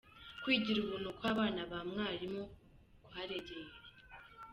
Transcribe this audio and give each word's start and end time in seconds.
Kwigira 0.41 0.77
ubuntu 0.81 1.09
kw’abana 1.17 1.59
ba 1.71 1.79
mwalimu 1.89 2.43
kwarengeye 3.05 3.65
he?. 3.71 3.77